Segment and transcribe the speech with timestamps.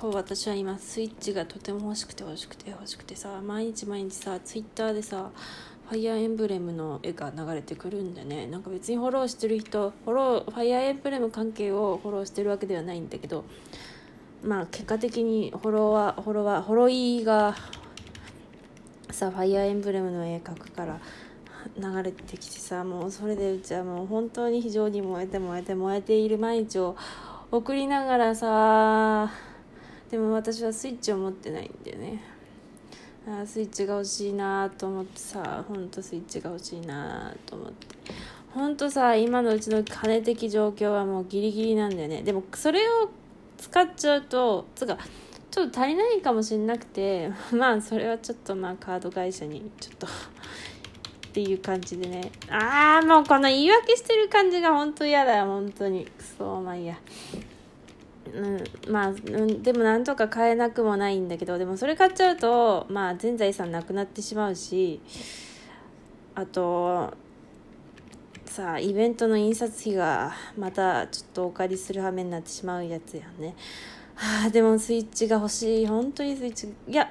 [0.00, 5.30] こう私は今スイッチがとても欲しくて欲しくて欲しくてさ毎日毎日さツイッターでさ
[5.88, 8.46] ファイアーエンブレムの絵が流れてくるんでね。
[8.46, 13.44] なんか別にフォローしてる人フォローファイアーエンブレム関係をフォローしてるわけではないんだけど
[14.42, 17.54] まあ結果的にフォロワーフォロワーフォロイーが
[19.10, 21.00] さファイアーエンブレムの絵描くから
[21.78, 26.96] 流れてきてさもうそれでうちはもう本当に非常に燃えて燃えて燃えている毎日を
[27.50, 29.30] 送りながらさ
[30.14, 32.22] でも私はスイッチを持ってないんだよね。
[33.26, 37.88] あスイッチが欲しいなと思ってさほんとスイッチが欲しいなと思って。
[38.52, 42.22] ほんとさ今のうちの金的状況はもうギリギリなんだよね。
[42.22, 43.10] でもそれを
[43.58, 44.98] 使っちゃうとつか
[45.50, 50.06] ちょっと足りないかもしれなくて まあそれはちょっとまあカード会社にちょっと
[51.26, 52.30] っていう感じでね。
[52.48, 56.04] ああもうこの言い訳してる感じが本当嫌だよ本当に。
[56.04, 56.96] くそまあいいや。
[58.32, 65.00] うん、まあ、うん、でもなんとか買えなくもないんだけどでもそれ買っちゃうと、まあ、全財産なくなってしまうし
[66.34, 67.12] あと
[68.46, 73.56] さあイベントの印刷費がまたちょっとお借りする羽目になってしまうやつやね。
[74.14, 75.86] はあでもスイッチが欲しい。
[75.86, 77.10] 本当にスイッチいや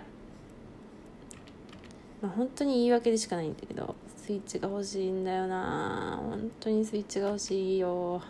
[2.21, 6.17] まあ本当に言い訳でしかないんだけどスイッチが欲しいんだよな。
[6.21, 8.21] 本当にスイッチが欲しいよ。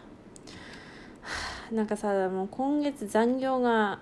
[1.73, 3.99] なんかさもう今月残業が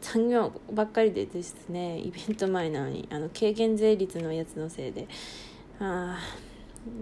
[0.00, 5.08] 残業ばっかりでですねイベント前なのにあの軽減税率のやつのせいで
[5.80, 6.18] あ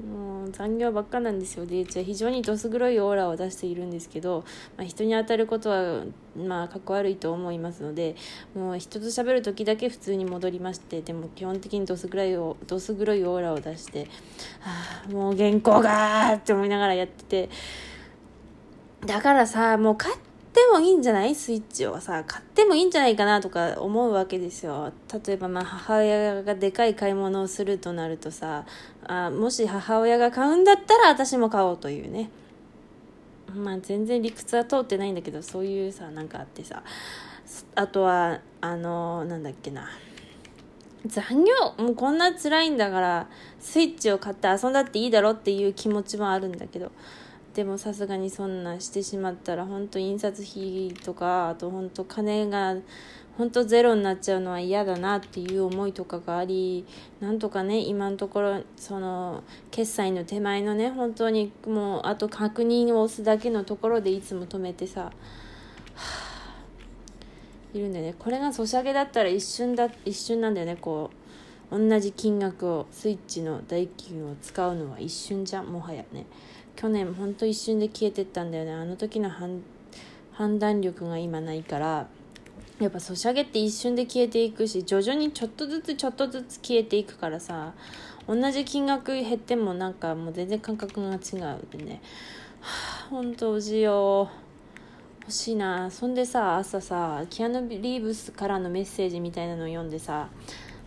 [0.09, 4.43] もう残業ばっかなんですよでうちは非常にどす黒いオーラを出しているんですけど、
[4.79, 8.17] まあ、人に当たることはまあかっこ悪いと思いますので
[8.55, 14.09] もう人と喋る時だけ普通に戻りましてでも基本的にどす黒いどす黒いオーラを出して
[14.65, 17.51] あもう原稿がーって思いながらやってて。
[19.07, 21.35] だからさ、もう買ってもいいんじゃない？
[21.35, 24.93] スイッチをさ、買ってもいいんじゃないかなとか思うわけですよ。
[25.27, 28.65] 例えばまあ母親がでかい買い物をするとなるとさ、
[29.07, 32.31] あもし母親が買うんだったら私も買おうというね。
[33.55, 36.83] まあ全然理屈は通ってないんだけど、そういうさ、なんかあってさ。
[37.77, 39.87] あとは、あの、なんだっけな。
[41.07, 41.53] 残業？
[41.77, 43.29] もうこんな辛いんだから
[43.61, 46.91] スイッチを買って遊んだっていいだろっていう気持ちもあるんだけど
[47.55, 52.75] でもさすがにそんなしてしまったら本当印刷費とかあと本当金が
[53.39, 56.85] 本当ゼロになっちゃうのは嫌だなっていう思いとかがあり
[57.21, 65.13] なんとかね今のところその決済の手前のね本当にもうあと確認を押すだけのところでいつも止めてさ、は
[65.95, 66.67] あ、
[67.73, 71.11] いるんだよねこれがソシャゲだったら一瞬だ一瞬なんだよねこ
[71.71, 76.27] う同じ金額をスイッチの代金を使うのは一瞬じゃんもはやね。
[76.77, 78.73] 去年ほんと一瞬で消えてったんだよね。
[78.73, 82.09] あの時の判断力が今ないから
[82.81, 87.73] やっぱソシャゲって一瞬で消えていくし徐々にちょっとずつちょっとずつ消えていくからさ
[88.27, 91.19] 同じ金額減ってもなんかもう全然感覚が違う
[91.71, 92.01] でね。
[92.61, 94.29] はあ本当欲しいよ
[95.21, 95.91] 欲しいな。
[95.91, 100.29] そんでさ朝さキアヌ・リーブスからのメッセージみたいなのを読んでさ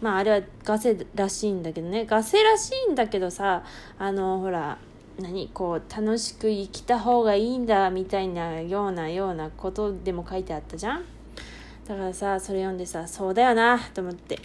[0.02, 2.06] まああれはガセらしいんだけどね。
[2.06, 3.64] ガセらしいんだけどさ
[3.97, 4.78] あのほら
[5.19, 11.03] 何こう楽しく生きた方がいいんだみたいなようなようなことでも書いてあったじゃん？
[11.88, 14.39] だからさそれ読んでさそうだよなと思って。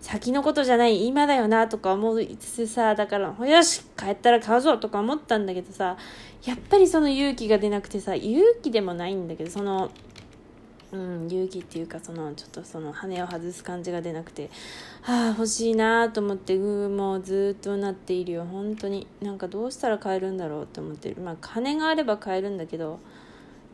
[0.00, 5.96] 先のことじゃない今だよなとか思いつつさだからよし帰ったら買うぞとか思ったんだけどさ
[6.44, 9.90] やっぱりその勇気が出なくてさ勇気でもないんだけどその
[10.90, 14.48] うん、勇気っていうかそのちょっとその羽を外す感じが出なくて
[15.02, 18.46] はあ欲しいなと思ってもうずっとなっているよ。
[18.46, 21.20] 本当になんかどうしたら買えるんだろうって思ってる。
[21.20, 23.00] まあ金があれば買えるんだけど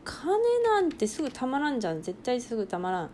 [0.03, 0.33] 金
[0.63, 2.01] なんてすぐたまらんじゃん。
[2.01, 3.09] 絶対すぐたまらん。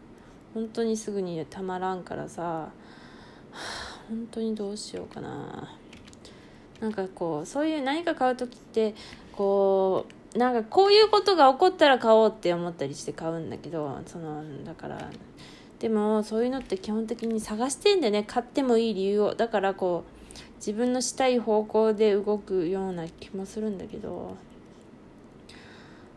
[0.53, 2.71] 本当にすぐにたまらんからさ、はあ、
[4.09, 5.77] 本当にどうしようかな。
[6.79, 8.95] なんかこうそういう何か買う時って
[9.31, 15.09] こうなんかこういうことが起こったら買おうって思ったりして買うんだけどそのだから
[15.79, 19.35] でもそういうのって基本的に探してんだよね買ってもいい理由を。
[19.35, 20.21] だからこう
[20.57, 24.37] 自分のしたい方向で動くような気もするんだけど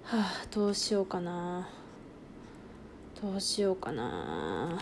[0.05, 1.67] はあどうしようかな。
[3.23, 4.79] どうしようかな。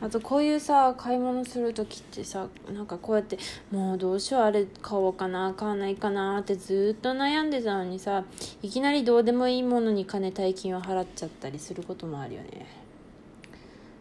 [0.00, 3.38] あとこういうさ買い物する時ってさなんかこうやって
[3.70, 8.24] もうどうしようあれ買おうかな買わないかなってずっと悩んでたのにさ
[8.60, 12.66] いきなりどうでもいいものに金大金を払っちゃったりすることもあるよね。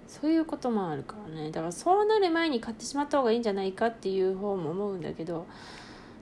[0.08, 1.52] そういうこともあるからね。
[1.52, 5.46] だからそうなる前に買ってしまった方がいいんじゃないかっていう方も思うんだけど。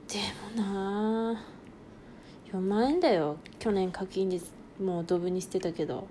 [0.08, 0.18] で
[0.56, 1.44] もな
[2.52, 3.38] 4万円だよ。
[3.60, 4.40] 去年課金で
[4.82, 6.08] もうドブに捨てたけど。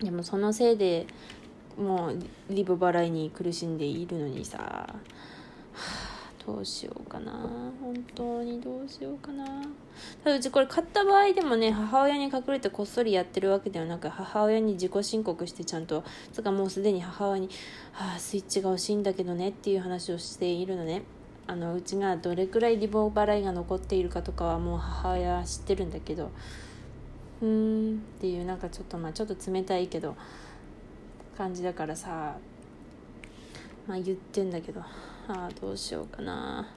[0.00, 1.06] でもそのせいで
[1.78, 2.18] もう
[2.50, 4.94] リボ払いに苦しんでいるのにさ、はあ、
[6.44, 7.32] どうしようかな。
[7.80, 9.44] 本当にどうしようかな。
[10.24, 16.02] ただうちこれ買った場合でもね母親に隠れてこっそりやってるわけではなく母親に自己申告してちゃんと
[16.32, 17.48] つかもうすでに母親に
[17.92, 21.02] 「はあスイッチが欲しいんだけどね」っていう話をしているのね。
[21.46, 26.30] あのうちがどれくらいリボ払いが残っているかとかはもう母親は知ってるんだけど。
[27.40, 30.14] うーんっていうなんかちょっとまあちょっと冷たいけど。
[31.38, 32.36] 感じだからさ
[33.86, 34.86] まあ言ってんだけどあ
[35.28, 36.68] あどうしようかな。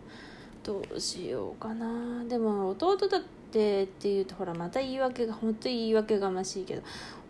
[0.64, 2.24] どうしようかな。
[2.26, 3.22] でも弟だっ
[3.52, 6.84] てっていうとほらまた言い訳が本当に言い訳がましいけど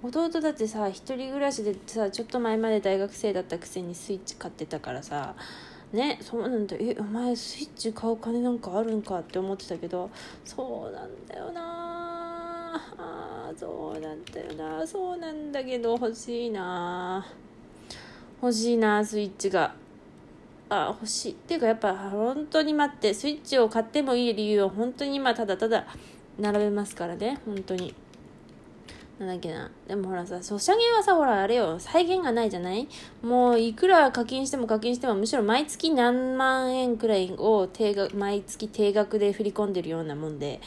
[0.03, 5.35] 弟だってさ一人暮らしでさちょっと前まで大学生だったくせにスイッチ買ってたからさ
[5.93, 10.09] ねそうなんだえお前スイッチ買う金なんかあるんかって思ってたけど
[10.43, 11.90] そうなんだよな。
[12.97, 14.85] あそうなんだよな。
[14.87, 17.25] そうなんだけど欲しいな。
[18.41, 19.73] 欲しいなスイッチが。
[20.69, 21.31] あ欲しい。
[21.33, 23.13] っていうかやっぱ本当に待って。
[23.13, 25.85] スイッチを買ってもいい理由を本当に今ただただ
[26.39, 27.39] 並べますからね。
[27.45, 27.93] 本当に。
[29.19, 29.69] なんだっけな。
[29.87, 31.77] でもほらさソシャゲはさほらあれよ。
[31.77, 32.87] 再現がないじゃない？
[33.21, 40.61] もういくら課金しても課金してもむしろ毎月何万円くらいを定額毎月定額で振り込んでるようなもんで。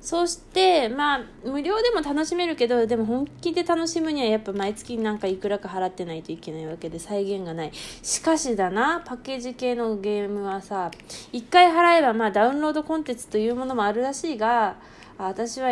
[0.00, 7.72] そしてまあ無料でも楽しめるけどでも本気で楽しむにはやっぱ毎月なんかいくらか払ってないといけないわけで再現がない。
[8.02, 10.90] しかしだなパッケージ系のゲームはさ
[11.32, 14.76] 1回払えばまあダウンロードコンテンツというものもあるらしいが
[15.18, 15.70] 私は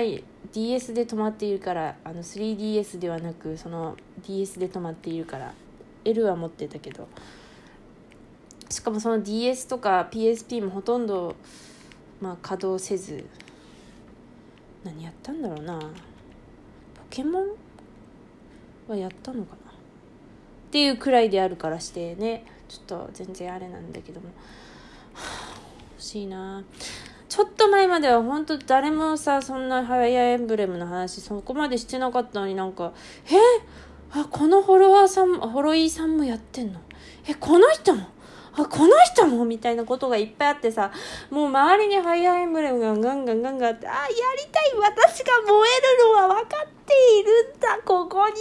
[0.52, 3.96] DS で止まっているからあの 3DS ではなくその
[4.26, 5.54] DS で止まっているから
[6.04, 7.08] L は持ってたけど。
[8.68, 11.36] しかもその DS とか PSP もほとんど、
[12.20, 13.24] まあ、稼働せず。
[14.86, 15.78] 何やったんだろうな。
[15.78, 15.86] ポ
[17.10, 17.46] ケモン？
[18.88, 19.72] はやったのかな。
[19.72, 19.74] っ
[20.70, 22.44] ていうくらいであるからしてね。
[22.68, 24.32] ちょっと全然あれなんだけども、は
[25.14, 25.58] あ、
[25.94, 26.62] 欲しいな。
[27.28, 32.92] ちょっと前までは本当誰もさそんなファイアーエンブレムの話そこまでしてなかったのになんか
[33.28, 33.34] え？
[34.12, 36.80] あこのフォロワーさんフォロイーさんもやってんの？
[37.28, 38.06] えこの人も？
[38.56, 40.90] あ、この人もみたいなことがいっぱいあってさ、
[41.30, 44.12] もう周りにファイアーエンブレムがガンガンガンガンあって、あ、やり
[44.50, 48.38] たい私が燃えるのは分かっているんだここにな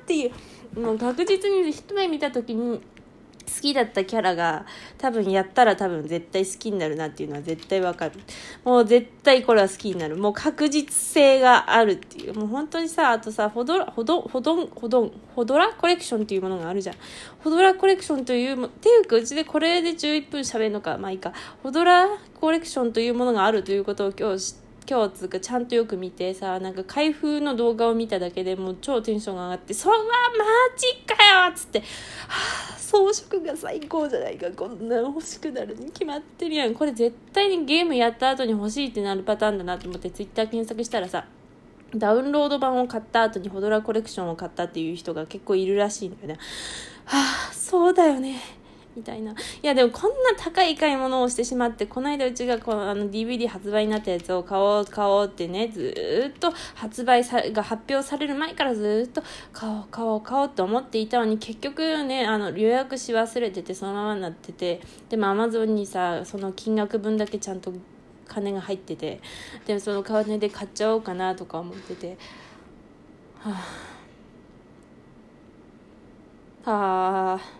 [0.00, 0.32] っていう。
[0.80, 2.80] もう確実に一目見た時に、
[3.54, 4.64] 好きだったキャラが
[4.98, 8.12] 多分やったら多分絶対好きになるなっていうのは絶対わかる。
[8.64, 10.16] もう絶対これは好きになる。
[10.16, 12.34] もう確実性があるっていう。
[12.34, 16.96] もう本当にさ、あとさ、ほど、ほど、ほどん、ほどん、ほどらコレクションっていうものがあるじゃん。
[17.40, 21.32] ほどらコレクションという、っていうかうちでこれで11分喋るのか、まあいいか。
[21.62, 22.06] ほどら
[22.40, 30.04] コレクションというものがあるということを今日知って、今日つうかちゃんとよく見てさなんか開封の動画を見ただけでもう超テンションが上がって「そわマ
[30.76, 31.14] ジか
[31.46, 31.80] よ!」っつって
[32.28, 36.74] 「はあ装飾が最高じゃないかこんな欲しくなるに決まってるやん。
[36.74, 41.24] これ絶対にゲームやった後に欲しいってなるパターンだなと思ってツイッター検索したらさ
[41.94, 46.38] ダウンロード版を買った後にホドラコレクションを買ったっていう人が結構いるらしいんだよね。
[47.04, 47.18] は
[47.50, 48.40] あそうだよね。
[48.96, 49.32] みたいな。
[49.32, 59.22] いや、でもこんな高い買い物をしてしまって、この間うちがこのあの DVD 発売になったやつを買おう、買おうってね、ずっと発売さが発表される前からずっと
[59.52, 67.72] 買おう、買おう、買おうって思っていたのに、結局ね、あの予約し忘れてて、そのままになってて、でも Amazon にさ、その金額分だけちゃんと
[68.26, 69.20] 金が入ってて、
[69.66, 72.16] でもその金で買っちゃおうかなとか思ってて、
[73.38, 73.50] は
[76.64, 76.70] あ。
[76.70, 77.59] はあ。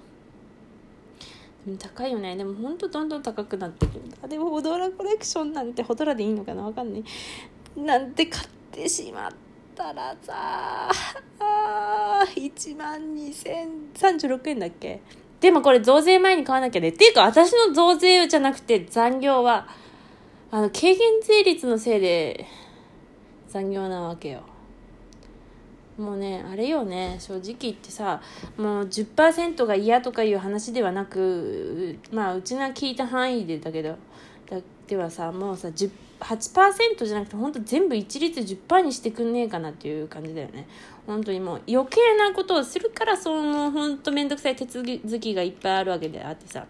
[1.79, 2.37] 高いよね。
[2.37, 3.93] でもほんとどんどん高くなってる。
[3.93, 6.63] んだでもホドラコレクションなんてホドラでいいのかな？
[6.63, 7.05] わかんない。
[7.77, 9.31] なんて買ってしまっ
[9.75, 10.91] たらさ
[11.39, 15.01] あ1万2036円だっけ？
[15.41, 16.89] でもこれ増税前に買わなきゃね。
[16.89, 19.69] っていうか私の増税じゃなくて残業は
[20.51, 22.47] あの軽減税率のせいで
[23.49, 24.43] 残業なわけよ。
[26.01, 28.21] もうねあれよね正直言ってさ
[28.57, 33.97] もう10%が嫌とかいう話ではなくまあうちが聞いた範囲でだけど
[34.49, 40.67] だではさもうさ8%じゃなくて本当全部一律10%にしてくんねえかなっていう感じだよね。
[41.07, 44.85] 本当にもう余計なことをするからその本当面倒くさい手続
[45.21, 46.67] きがいっぱいあるわけであってさ。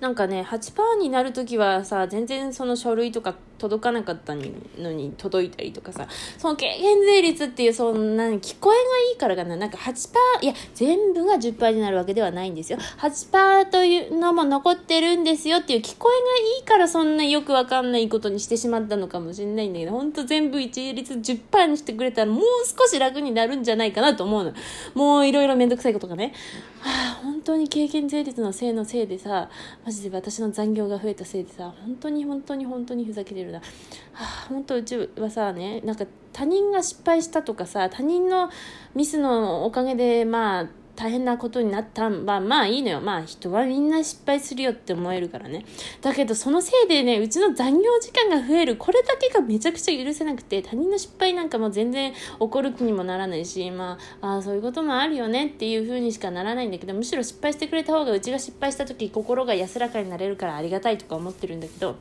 [0.00, 6.06] なんかね8%になる時はさ全然その書類とか届かなかったのに届いたりとかさ。
[6.38, 8.82] その軽減税率っていうそんな聞こえが
[9.12, 9.56] いいからかな。
[9.56, 12.78] なんか8%いや全部が10%になるわけではないんですよ。
[12.98, 24.52] 8%というのも残ってるんですよっていう聞こえがいいからそんなよくわかんないことにしてしまったのかもしれないんだけどほんと全部一律10%にしてくれたらもう少し楽になるんじゃないかなと思うの。
[24.94, 26.32] もういろいろめんどくさいことがね。
[26.80, 29.48] はあ本当に経験税率のせいのせいでさ
[29.84, 33.64] マジで私の残業が増えたせいでさ本当に本当に本当にふざけてるな、は
[34.12, 38.50] あ、本当うちはさねなんか他人が失敗したとかさ他人の
[38.94, 43.02] ミスのおかげでまあ大変なことになったんはまあいいのよ。
[43.02, 45.66] まあ人はみんな失敗するよって思えるからね。
[46.00, 48.76] だけどそのせいでねうちの残業時間が増える。
[48.76, 61.96] これだけがめちゃくちゃ許せなくて他人の失敗なんかも全然起こる気にもならないしまああそういうこともあるよねっていう風にしかならないんだけどむしろ失敗してくれた方がうちが失敗した時心が安らかになれるからありがたいとか思ってるんだけど、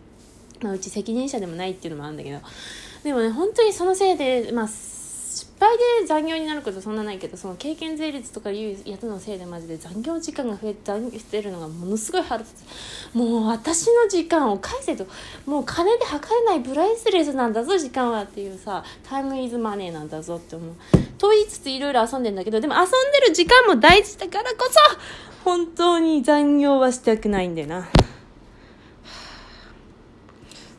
[0.61, 2.39] まあ、うち責任者でもないっていうのもあるんだけど
[3.03, 4.67] でもね本当にそのせいでまあ
[5.35, 13.15] 失敗で残業になることそんなないけどその経験税率とかいうやつのせいでマジで残業時間が増え残業してるのがものすごい腹立つ。
[13.17, 15.05] もう私の時間を返せと。
[15.45, 20.75] もう金で測れないプライスレスなんだぞ時間はっていうさタイムイズマネーなんだぞって思う。
[21.17, 24.79] と言いつついろいろ遊んでんだけどでも遊んでる時間も大事だからこそ
[25.43, 27.89] 本当に残業はしたくないんだよな。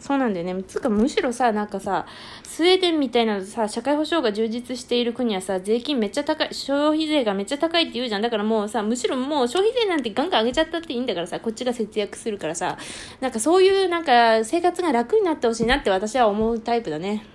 [0.07, 0.63] そうなんだよね。
[0.63, 2.07] つうか、むしろさ、なんかさ、
[2.45, 8.23] スウェーデンみたいなさ、社会保障が充実している国はさ、税金めっちゃ高い、消費税がめっちゃ高いって言うじゃん。
[8.23, 12.79] だからもうさ、むしろもう消費税なんてガンガン上げちゃったっていいんだからさ、こっちが節約するからさ、
[13.21, 17.27] なんかそういうなんか生活が楽になってほしいなって私は思うタイプだね。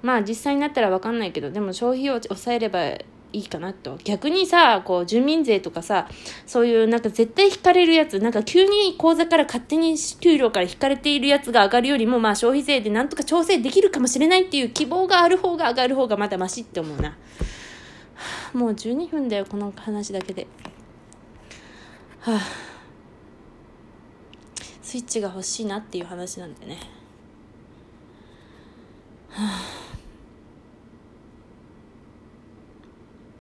[0.00, 2.80] まあ実際になったらわかんないけど、でも消費を抑えれば
[3.34, 3.98] いいかなと。
[4.04, 6.08] 逆にさ、こう、住民税とかさ、
[6.46, 17.16] そういうなんか絶対引かれるやつ、なんか急に口座から勝手に給料から引かれているやつが上がるよりも、まあ消費税でなんとか調整できるかもしれないっていう希望がある方が上がる方がまだマシって思うな。
[18.52, 20.46] もう12分だよ、この話だけで。
[22.20, 22.40] はあ、
[24.80, 26.78] スイッチが欲しいなっていう話なんでね。
[29.30, 29.42] は
[29.80, 29.83] あ